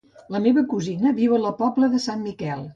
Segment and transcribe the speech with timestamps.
[0.35, 2.69] La meva cosina viu a la Pobla de Sant Miquel.